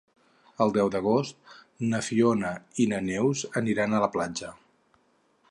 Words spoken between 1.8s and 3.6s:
na Fiona i na Neus